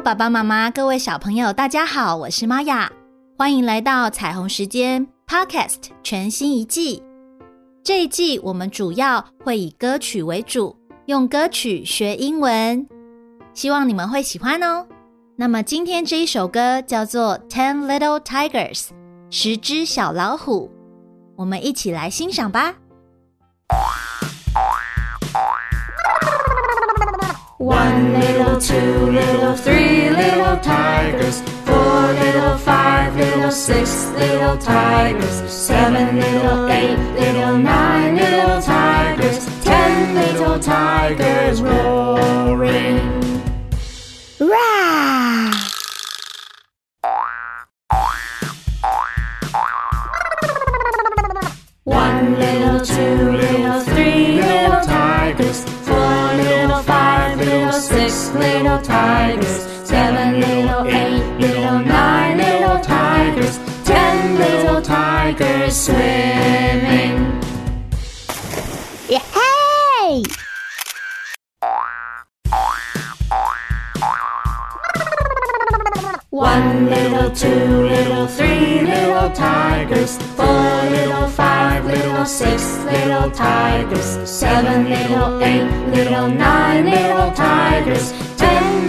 [0.00, 2.90] 爸爸妈妈，各位小朋友，大家好，我是玛雅，
[3.36, 7.02] 欢迎来到彩虹时间 Podcast 全新一季。
[7.84, 10.74] 这一季我们主要会以歌曲为主，
[11.04, 12.88] 用歌曲学英文，
[13.52, 14.86] 希望你们会喜欢哦。
[15.36, 18.84] 那么今天这一首歌叫做《Ten Little Tigers》，
[19.28, 20.70] 十只小老虎，
[21.36, 22.74] 我们一起来欣赏吧。
[27.62, 29.89] One little, two little, three
[30.62, 31.40] tigers.
[31.64, 35.50] Four little, five little, six little tigers.
[35.50, 39.46] Seven little, eight little, nine little tigers.
[39.64, 43.20] Ten little tigers roaring.
[51.84, 55.64] One little, two little, three little tigers.
[55.64, 59.69] Four little, five little, six little tigers.
[59.90, 63.58] Seven little, eight little, nine little tigers.
[63.84, 67.42] Ten little tigers swimming.
[69.08, 70.22] Hey!
[76.30, 80.18] One little, two little, three little tigers.
[80.36, 84.30] Four little, five little, six little tigers.
[84.30, 88.29] Seven little, eight little, nine little tigers.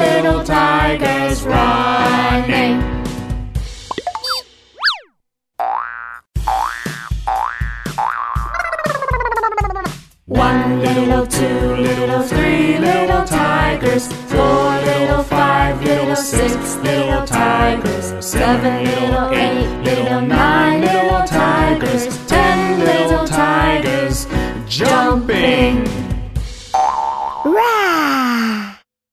[0.00, 2.80] Little tigers running.
[10.24, 14.06] One little, two little, three little tigers.
[14.30, 18.24] Four little, five little, six little tigers.
[18.24, 22.19] Seven little, eight little, nine little tigers.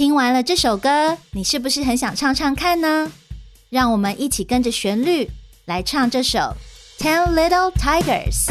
[0.00, 3.12] 听完了这首歌，你是不是很想唱唱看呢？
[3.68, 5.28] 让我们一起跟着旋律
[5.66, 6.38] 来唱这首
[6.98, 8.46] 《Ten Little Tigers》。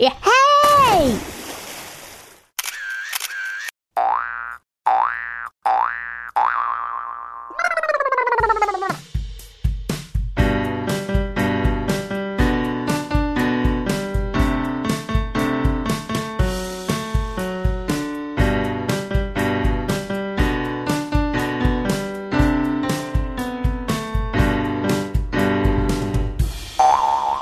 [0.00, 0.30] 耶嘿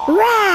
[0.08, 0.47] ！Rah！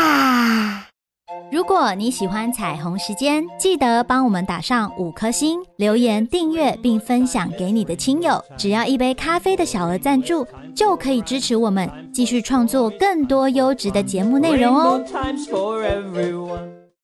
[1.63, 8.43] 如果你喜欢彩虹时间，记得帮我们打上五颗星，留言订阅并分享给你的亲友。
[8.57, 15.01] 只要一杯咖啡的小额赞助，就可以支持我们继续创作更多优质的节目内容哦